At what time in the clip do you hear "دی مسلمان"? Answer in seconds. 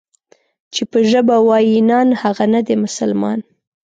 2.67-3.39